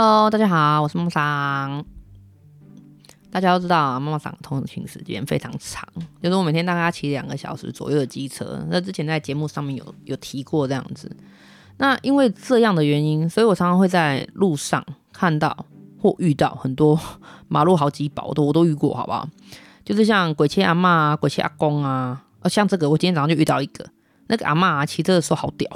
[0.00, 1.84] Hello，大家好，我是梦桑。
[3.32, 5.84] 大家都知道啊，妈妈桑通勤时间非常长，
[6.22, 8.64] 就是我每天大概骑两个小时左右的机车。
[8.70, 11.10] 那之前在节目上面有有提过这样子。
[11.78, 15.66] 那因为这样的原因，所以我常常会在路上看到
[16.00, 16.96] 或遇到很多
[17.48, 19.28] 马路好几宝，我都我都遇过，好不好？
[19.84, 23.84] 就是像鬼切阿嬷啊、鬼切阿公啊，呃，像这个，我今天早上就遇到一个，
[24.28, 25.68] 那个阿嬷，骑车的时候好屌，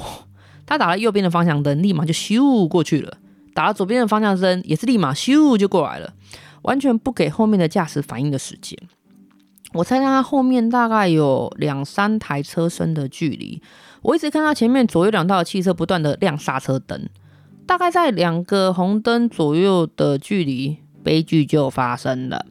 [0.65, 3.19] 他打了右边的方向灯，立马就咻过去了。
[3.55, 6.13] 打左边的方向灯，也是立马咻就过来了，
[6.63, 8.79] 完全不给后面的驾驶反应的时间。
[9.75, 13.63] 我猜他后面大概有两三台车身的距离，
[14.03, 17.09] 我一直看到前面左右两道汽车不断的亮刹车灯，
[17.67, 22.45] 大概在两个红灯左右的距离，悲剧就发生了。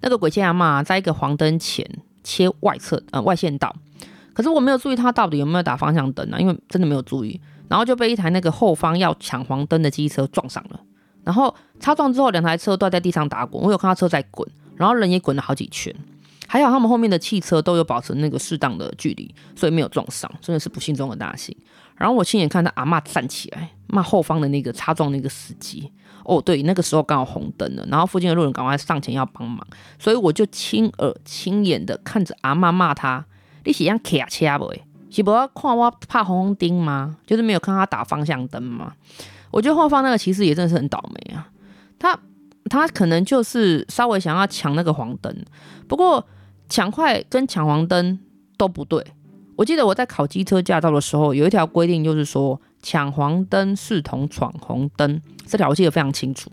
[0.00, 1.86] 那个鬼切阿嬷在一个黄灯前
[2.24, 3.76] 切外侧呃外线道，
[4.32, 7.38] 可是我没有注意他到底有没有打方向灯啊，因为真的没有注意。
[7.72, 10.78] 然后就被一台那个后方要抢黄灯的机车撞上了，
[11.24, 15.90] 然后擦撞之后，两台车都在地上打滚，我有看到车在滚，然后人也滚了好几圈，
[16.46, 21.56] 还好他们后面的汽车都有保持那个适当的距离，所以没有撞上，真的是不幸中的大幸。
[21.96, 25.90] 然后我亲眼看到阿嬷站起来骂后方的那个擦撞那个司机，
[26.24, 29.66] 哦对，那个时候刚好红灯了，然后附近的路人赶快上前要帮忙，
[29.98, 33.24] 所以我就亲耳亲眼的看着阿嬷骂他，
[33.64, 34.74] 你是想卡车不？
[35.12, 37.16] 岂不要看我怕红红灯吗？
[37.26, 38.94] 就是没有看他打方向灯吗？
[39.50, 41.46] 我觉得后方那个其实也真的是很倒霉啊！
[41.98, 42.18] 他
[42.70, 45.36] 他可能就是稍微想要抢那个黄灯，
[45.86, 46.26] 不过
[46.70, 48.18] 抢快跟抢黄灯
[48.56, 49.04] 都不对。
[49.54, 56.50] 我记得我在考机车驾照的时候，有一条规定就是说抢黄灯视同闯红灯，这条我记得非常清楚。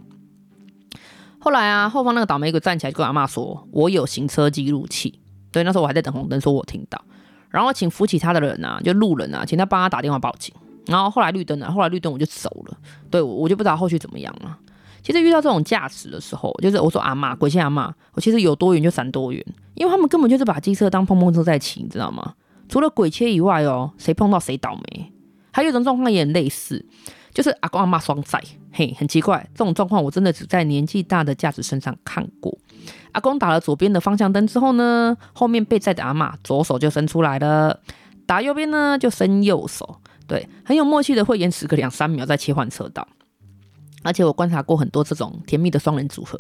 [1.40, 5.18] 后来啊，后方那个倒霉鬼站起来跟阿嬷说：“我有行车记录器。”
[5.54, 7.02] 对，那时候我还在等红灯，说我听到。
[7.50, 10.54] 然后请扶起他的人啊，就路人啊，请他帮他打电话报警。
[10.86, 12.78] 然后后来绿灯了，后来绿灯我就走了。
[13.12, 14.58] 对，我就不知道后续怎么样了。
[15.04, 19.44] 其实遇到这种驾驶的时候，就是我说阿妈，鬼切阿妈，我其实有多远就闪多远，
[19.76, 22.34] 因为他们根本就是把机车当碰碰车在骑，你知道吗？
[22.68, 25.12] 除了鬼切以外哦，谁碰到谁倒霉。
[25.52, 26.86] 还有一种状况也很类似，
[27.40, 28.38] 就是阿公阿嬷双载，
[28.74, 32.54] 嘿，很奇怪，这种状况我真的只在年纪大的驾驶身上看过。
[33.14, 37.80] 阿公打了左边的方向灯之后呢，后面被载的阿嬷左手就伸出来了，
[38.26, 43.08] 打右边呢就伸右手，对，很有默契的会延迟个两三秒再切换车道。
[44.04, 46.38] 而且我观察过很多这种甜蜜的双人组合，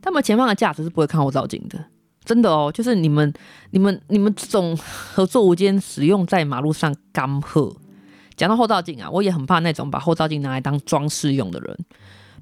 [0.00, 1.78] 他们前方的驾驶是不会看后照镜的，
[2.24, 3.30] 真的哦，就是你们、
[3.72, 7.76] 你们、你们这种合作无间使用在马路上干贺。
[8.38, 11.78] 讲到后照镜啊，我也很怕那种把后照镜拿来当装饰用的人。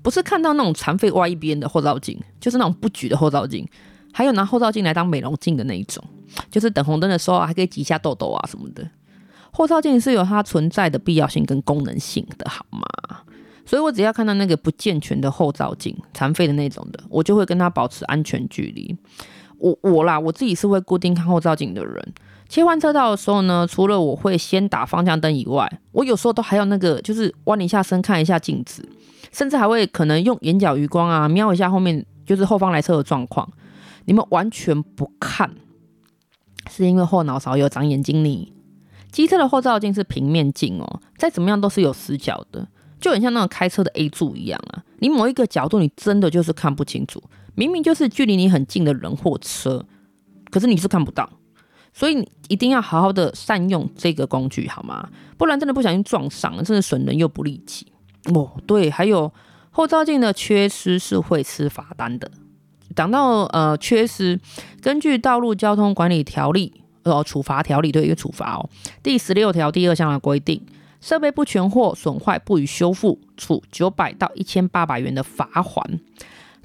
[0.02, 3.66] 不是看到那种残废歪一边的后照镜，就是那种不举的后照镜，
[4.12, 6.04] 还有拿后照镜来当美容镜的那一种，
[6.48, 8.88] 就是等红灯的时候还可以挤一下痘痘啊什么的。
[9.50, 12.86] 后照镜是有它存在的必要性跟功能性的，好吗？
[13.64, 18.94] 所以我只要看到那个不健全的后照镜，残废的那种的，我就会跟他保持安全距离。
[19.58, 22.14] 我我啦，我自己是会固定看后照镜的人。
[22.48, 28.88] 切换车道的时候呢，除了我会先打方向灯以外，我有时候都还有那个，就是弯一下身看一下镜子。
[29.32, 33.46] 甚至还会可能用眼角余光啊，瞄一下后面就是后方来车的状况。
[34.06, 35.50] 你们完全不看，
[36.70, 38.52] 是因为后脑勺有长眼睛呢。
[39.10, 42.66] 机车的后照镜是平面镜哦，再怎么样都是有死角的，
[43.00, 44.82] 就很像那种开车的 A 柱一样啊。
[45.00, 47.22] 你某一个角度，你真的就是看不清楚，
[47.54, 49.84] 明明就是距离你很近的人或车，
[50.50, 51.28] 可是你是看不到。
[51.96, 55.08] 所以你一定要好好的善用这个工具，好吗？
[55.38, 57.86] 不然真的不小心撞上了，真的损人又不利己。
[58.34, 59.32] 哦，对，还有
[59.70, 62.30] 后照镜的缺失是会吃罚单的。
[62.94, 64.38] 讲到呃缺失，
[64.82, 66.70] 根据《道路交通管理条例》
[67.10, 68.68] 呃处罚条例对一个处罚哦，
[69.02, 70.60] 第十六条第二项的规定，
[71.00, 75.82] 设备不全或损坏不予修复，处九百到一千八百元的罚锾。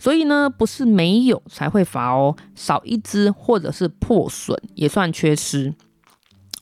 [0.02, 5.72] 所以呢，不是没有才会罚哦，少一只或者是破损也算缺失。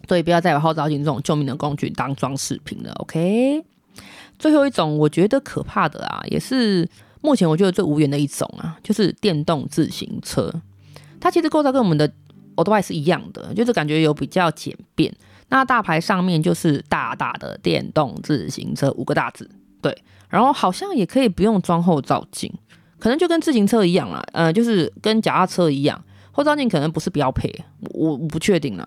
[0.10, 3.64] 所以不要再把后照镜这种救命的工具当装饰品了，OK？
[4.38, 6.86] 最后一种我觉得可怕的啊，也是
[7.22, 10.53] 目前我觉得最无缘的一种啊，就是电动自行车。
[11.22, 12.12] 它其实构造跟我们的
[12.58, 15.16] old-bike 是一样的，就是感觉有比较简便。
[15.47, 19.50] 那大牌上面就是大大的电动自行车五个大字，
[19.82, 19.97] 对。
[20.28, 22.53] 然后好像也可以不用装后照镜，
[22.99, 25.99] 可能就跟自行车一样啦，呃，就是跟脚踏车一样，
[26.31, 27.49] 后照镜可能不是标配，
[27.93, 28.85] 我我不确定啦。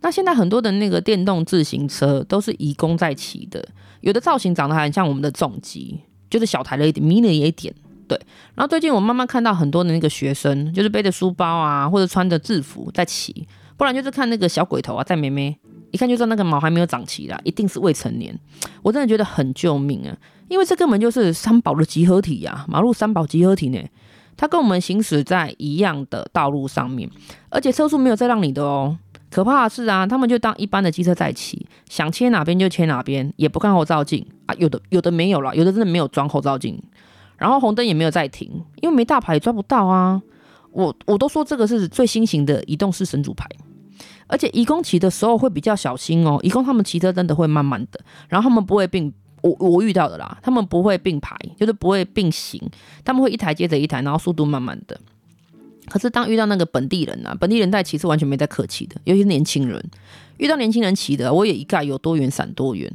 [0.00, 3.66] 那现在很多的那个电动自行车都是移工在骑的。
[4.00, 5.98] 有的造型长得还很像我们的重机，
[6.28, 7.74] 就是小台了一点，迷你也一点。
[8.06, 8.20] 对，
[8.54, 13.48] 然后最近我慢慢看到很多的那个学生，就是背着书包啊，或者穿着制服在骑，
[13.78, 15.58] 不然就是看那个小鬼头啊，在妹妹
[15.94, 18.36] 一看就知道那个毛还没有长齐啦，一定是未成年。
[18.82, 20.16] 我真的觉得很救命啊，
[20.48, 23.78] 因为这根本就是三宝的集合体呀，马路三宝集合体呢。
[24.36, 27.08] 它跟我们行驶在一样的道路上面，
[27.48, 28.98] 而且车速没有再让你的哦。
[29.30, 34.54] 可怕的是啊，他们就当一般的机车在骑，想切哪边就切哪边，也不看后照镜啊。
[34.58, 36.82] 有的有的没有啦，有的真的没有装后照镜，
[37.36, 38.50] 然后红灯也没有再停，
[38.82, 40.20] 因为没大牌也抓不到啊。
[40.72, 43.48] 我我都说这个是最新型的移动式神主牌，
[44.26, 46.38] 而且移工骑的时候会比较小心哦。
[46.42, 49.12] 移工他们骑车真的会慢慢的，然后他们不会并。
[49.42, 52.58] 我我遇到的啦，他们不会并排，就是不会并行，
[53.04, 54.98] 他们会一台接着一台，然后速度慢慢的。
[55.90, 59.90] 可是当遇到那个本地人啊，本地人在骑是完全没在客气的，尤其是年轻人，
[60.38, 62.90] 遇到年轻人骑的，我也一概有多远闪多远。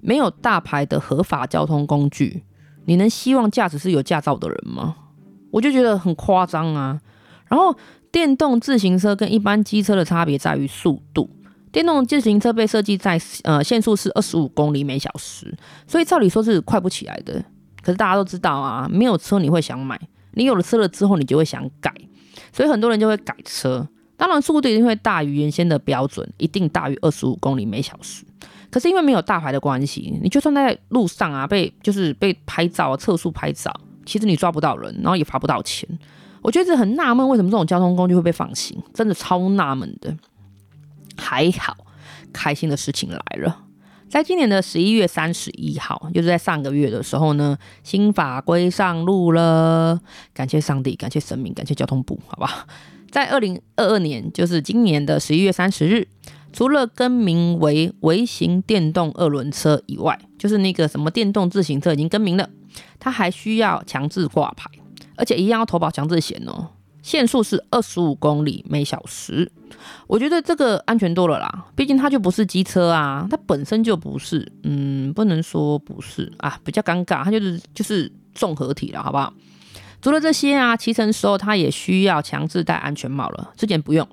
[0.00, 2.44] 没有大牌的合法交通工具，
[2.84, 4.94] 你能希望驾驶是有驾照的人吗？
[5.50, 7.00] 我就觉得很夸张啊。
[7.48, 7.76] 然后
[8.10, 11.28] 电动自行车跟一般机车的差别在于速度。
[11.70, 15.54] 电动自行车被设计在呃限速是二十五公里每小时，
[15.86, 17.34] 所以照理说是快不起来的。
[17.82, 20.00] 可是大家都知道啊，没有车你会想买，
[20.32, 21.94] 你有了车了之后你就会想改，
[22.52, 23.86] 所以很多人就会改车。
[24.16, 28.24] 当然速度一定会大于原先的标准，一定大于二十五公里每小时。
[28.70, 33.72] 可是因为没有大牌的关系，你就算在路上啊被就是被拍照测速拍照，
[34.04, 35.86] 其实你抓不到人，然后也罚不到钱。
[36.48, 38.82] 我觉得很纳闷，为什么这种交通工具会被放行？
[38.94, 40.16] 真的超纳闷的。
[41.14, 41.76] 还好，
[42.32, 43.64] 开心的事情来了。
[44.08, 50.00] 在今年的十一月三十一号，就是在上个月的时候呢，新法规上路了。
[50.32, 52.66] 感谢上帝，感谢神明，感谢交通部，好吧。
[53.10, 56.08] 在二零二二年，就是今年的十一月三十日，
[56.54, 62.48] 除了更名为微型电动二轮车以外，就是那个什么电动自行车已经更名了，
[62.98, 64.70] 它还需要强制挂牌，
[65.18, 66.68] 而且一样要投保强制险哦。
[67.00, 69.50] 限速是二十五公里每小时，
[70.06, 71.66] 我觉得这个安全多了啦。
[71.74, 79.32] 毕竟它就不是机车啊，它本身就不是，嗯，不能说不是啊，比较尴尬，它就是就是综合体了，好不好？
[80.02, 84.06] 除了这些啊，骑乘时候它也需要强制戴安全帽了，之前不用。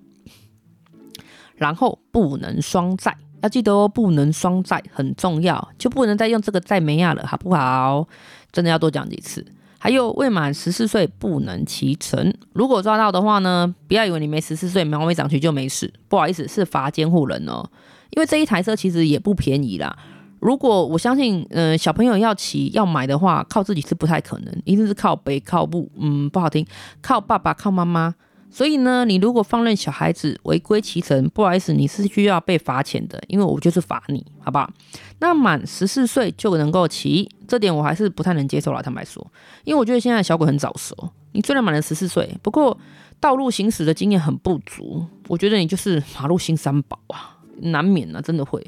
[1.56, 8.08] 然后不能双载，要记得哦，不能双载很重要，就不能再用这个载梅亚了，好不好？
[8.52, 9.46] 真的要多讲几次。
[9.86, 15.94] 还有未满十四岁不能骑乘，如果抓到的话呢，不要以为你没十四岁，毛没长齐就没事。
[16.08, 17.64] 不好意思，是罚监护人哦。
[18.10, 19.96] 因为这一台车其实也不便宜啦。
[20.40, 26.66] 如果我相信，嗯、小朋友要骑要买的话，靠自己是不太可能，一定是靠背靠步，嗯，不好听，
[27.04, 28.16] 靠爸爸靠妈妈。
[28.56, 34.72] 所以呢，你如果放任小孩子违规骑乘，不好意思，你是需要被罚钱的，因为我就是罚你，好不好？
[35.20, 39.30] 那满十四岁就能够骑，这点我还是不太能接受了，坦白说，
[39.66, 40.96] 因为我觉得现在小鬼很早熟。
[41.34, 42.80] 你虽然满了十四岁，不过
[43.20, 48.66] 道路行驶的经验很不足，我觉得你就是马路新三宝啊，难免啊，真的会。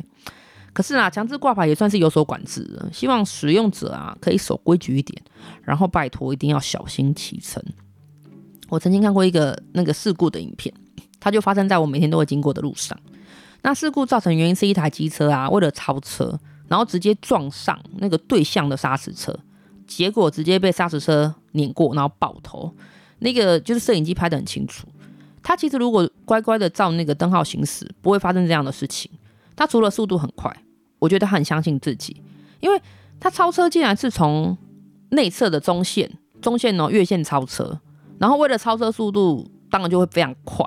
[0.74, 5.24] 可是啊，强制挂牌也算是有所管制了，希望使用者啊可以守规矩一点，
[5.64, 7.64] 然后拜托一定要小心骑乘。
[8.70, 10.74] 我曾经看过一个那个事故的影片，
[11.20, 12.98] 它就发生在我每天都会经过的路上。
[13.64, 19.38] 那事故造成原因是一台机车啊，为了超车，然后直接撞上那个对向的砂石车，
[19.86, 22.74] 结果直接被砂石车碾过，然后爆头。
[23.20, 24.88] 那个就是摄影机拍得很清楚。
[25.42, 29.10] 他其实如果乖乖的照那个灯号行驶，不会发生这样的事情。
[29.56, 30.56] 他除了速度很快，
[31.00, 32.22] 我觉得他很相信自己，
[32.60, 32.80] 因为
[33.20, 34.56] 他超车竟然是从
[35.10, 36.12] 内侧的中线，
[36.42, 37.80] 中线哦越线超车。
[38.20, 40.66] 然后为了超车速度，当然就会非常快。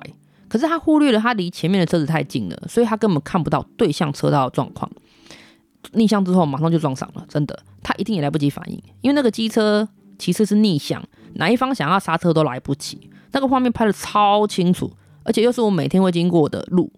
[0.48, 4.90] 可是他忽略了他离前面的车子太近了，所以他根本看不到对向车道的状况。
[5.92, 9.88] 逆向之后马上就撞上了，真的，他一定也来不及反应，因为那个机车
[10.18, 11.02] 其实是逆向，
[11.34, 13.10] 哪一方想要刹车都来不及。
[13.32, 14.90] 那个画面拍的超清楚，
[15.22, 16.92] 而且又是我每天会经过的路，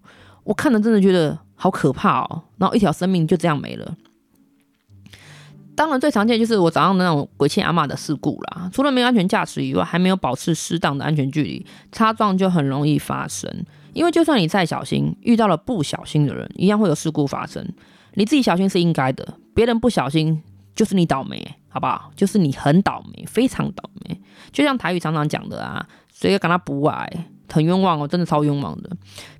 [0.44, 2.42] 我看了真的觉得好可怕哦。
[2.56, 3.94] 然后一条生命就这样没了。
[5.74, 8.70] 当然，最常见就是我早上那种鬼气阿嬷的事故啦。
[8.72, 13.50] 除了没有安全驾驶以外，还没有保持适当的安全距离，擦撞就很容易发生。
[13.94, 17.66] 因为就算你再小心，遇到了不小心的人，一样会有事故发生。
[18.14, 20.42] 你自己小心是应该的，别人不小心
[20.74, 22.10] 就是你倒霉，好不好？
[22.14, 24.20] 就是你很倒霉，非常倒霉。
[24.50, 28.90] 就像台语常常讲的啊，谁要跟他不爱，很冤枉哦，真的超冤枉的。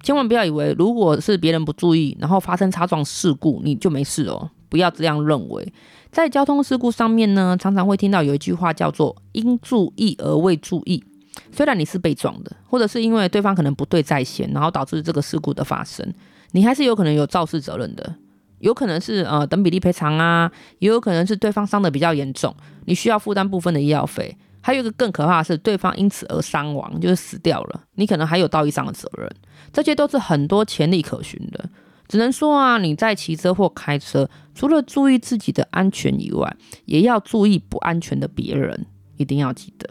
[0.03, 4.51] 千万不要以为，如果是别人不注意，然后发生擦撞事故，你就没事哦。
[4.73, 5.71] 不要这样认为。
[6.11, 11.05] 在交通事故上面呢，常常会听到有一句话叫做“应注意而未注意”。
[11.53, 16.11] 虽然你是被撞的，或者是因为对方可能不对在先，然后导致这个事故的发生，
[16.53, 18.15] 你还是有可能有肇事责任的。
[18.61, 22.55] 有可能是呃等比例赔偿啊，也有可能是对方伤得比较严重，
[22.87, 24.35] 你需要负担部分的医药费。
[24.61, 29.29] 还有一个更可怕的是，对方因此而伤亡，就是死掉了，你可能还有道义上的责任。
[29.73, 31.69] 这些都是很多潜力可循的。
[32.09, 39.89] 只能说啊，你在骑车或开车，除了注意自己的安全以外，也要注意不安全的别人，一定要记得。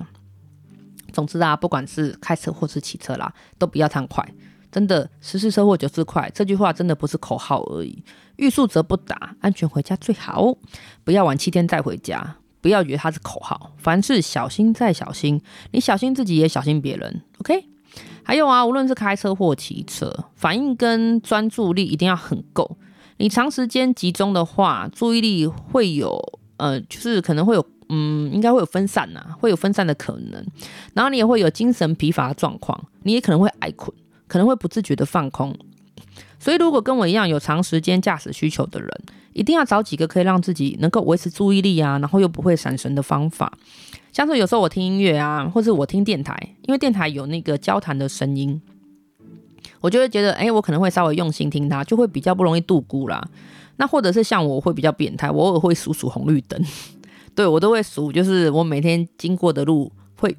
[1.11, 4.27] 总之啊，不管是开车或是骑车啦，都不要太快。
[4.71, 8.03] 真的，十次车祸九次快，这句话真的不是口号而已。
[8.37, 10.55] 欲速则不达，安全回家最好。
[11.03, 13.73] 不要晚七天再回家，不要觉得它是口号。
[13.77, 15.41] 凡事小心再小心，
[15.71, 17.21] 你小心自己也小心别人。
[17.39, 17.65] OK。
[18.23, 22.77] 还有啊，无论是开车或骑车，反应跟专注力一定要很够。
[23.17, 26.19] 你长时间集中的话，注意力会有
[26.57, 27.65] 呃，就是可能会有。
[27.93, 30.41] 嗯，应该会有分散呐、会有分散的可能，
[30.93, 33.93] 然后你也会有精神疲乏的状况，你也可能会挨困，
[34.27, 35.53] 可能会不自觉的放空。
[36.39, 38.89] 所以，如果跟我一样有长时间驾驶需求的人，
[39.33, 43.51] 一定要找几个可以让自己能够维持注意力啊，然后又不会闪神的方法。
[44.11, 48.61] 像是有时候我听音乐啊，或是我听电台，因为电台有那个交谈的声音，
[49.79, 53.25] 我就会觉得，哎，我可能会稍微用心听它，就会比较不容易度孤啦。
[53.77, 56.61] 那或者是像我会比较变态，我偶尔会数数红绿灯。
[57.33, 60.35] 对，我都会数，就是我每天经过的路会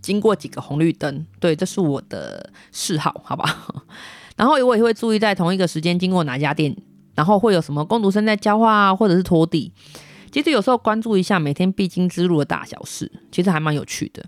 [0.00, 3.66] 经过几个红绿灯，对，这是我的嗜好，好吧？
[4.36, 6.74] 然后我也会注意在同一个时间经过哪家店，
[7.16, 9.72] 然后会有什么工读生在交换啊，或者是拖地。
[10.30, 14.24] 其实有时候关注一下每天必经之路的大小事，其实还蛮有趣的。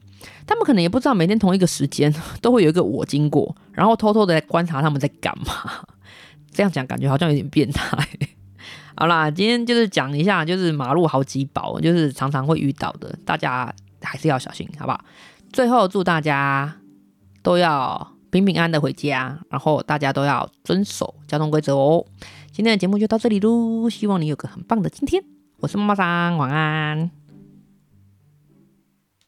[0.47, 5.87] 他们可能也不知道每天同一个时间都会有一个我经过，然后偷偷的观察他们在干嘛。
[6.50, 7.97] 这样讲感觉好像有点变态。
[8.97, 15.00] 好啦，今天就是讲一下，就是马路好几宝，就是常常会遇到的，大家还是要小心，好不好？
[15.52, 16.76] 最后祝大家
[17.43, 22.05] 都要平平安安的回家，然后大家都要遵守交通规则哦。
[22.50, 25.23] 今天的节目就到这里喽，希望你有个很棒的今天。
[25.61, 27.17] 我是妈妈桑，晚安。